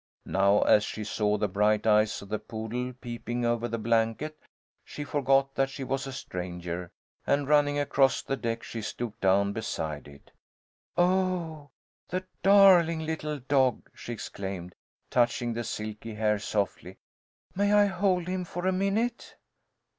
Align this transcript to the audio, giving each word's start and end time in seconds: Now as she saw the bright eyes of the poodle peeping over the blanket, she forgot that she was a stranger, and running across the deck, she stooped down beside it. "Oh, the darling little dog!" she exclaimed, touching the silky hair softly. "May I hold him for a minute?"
Now 0.25 0.63
as 0.63 0.83
she 0.83 1.03
saw 1.03 1.37
the 1.37 1.47
bright 1.47 1.85
eyes 1.85 2.23
of 2.23 2.29
the 2.29 2.39
poodle 2.39 2.91
peeping 3.01 3.45
over 3.45 3.67
the 3.67 3.77
blanket, 3.77 4.35
she 4.83 5.03
forgot 5.03 5.53
that 5.53 5.69
she 5.69 5.83
was 5.83 6.07
a 6.07 6.11
stranger, 6.11 6.89
and 7.27 7.47
running 7.47 7.77
across 7.77 8.23
the 8.23 8.35
deck, 8.35 8.63
she 8.63 8.81
stooped 8.81 9.21
down 9.21 9.53
beside 9.53 10.07
it. 10.07 10.31
"Oh, 10.97 11.69
the 12.09 12.25
darling 12.41 13.05
little 13.05 13.37
dog!" 13.37 13.91
she 13.93 14.11
exclaimed, 14.11 14.73
touching 15.11 15.53
the 15.53 15.63
silky 15.63 16.15
hair 16.15 16.39
softly. 16.39 16.97
"May 17.53 17.71
I 17.71 17.85
hold 17.85 18.27
him 18.27 18.43
for 18.43 18.65
a 18.65 18.71
minute?" 18.71 19.35